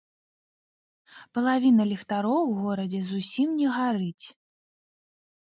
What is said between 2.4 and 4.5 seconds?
у горадзе зусім не гарыць.